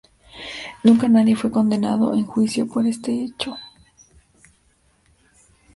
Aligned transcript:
Nunca 0.83 1.07
nadie 1.07 1.35
fue 1.35 1.51
condenado 1.51 2.15
en 2.15 2.25
juicio 2.25 2.65
por 2.67 2.87
este 2.87 3.23
hecho. 3.23 3.55